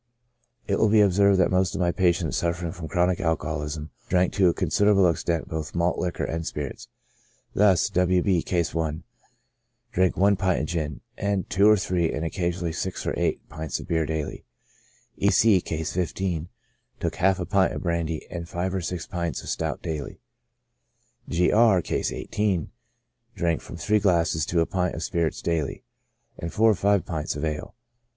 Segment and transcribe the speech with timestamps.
[0.65, 4.47] It w^ill be observed that most of my patients suffering from chronic alcoholism, drank to
[4.49, 6.87] a considerable extent both malt liquor and spirits.
[7.53, 7.87] Thus.
[7.91, 8.23] W.
[8.23, 9.03] B— (Case i)
[9.91, 13.79] drank one pint of gin, and tvi^o or three, and occasionally six or eight, pints
[13.79, 14.43] of beer daily.
[15.17, 15.29] E.
[15.29, 16.49] C— (Case 15)
[16.99, 20.19] took half a pint of brandy and five or six pints of stout daily.
[21.29, 21.51] G.
[21.51, 22.71] R— (Case 18)
[23.35, 25.83] drank from three glasses to a pint of spirits daily,
[26.39, 27.75] and four or five pints of ale.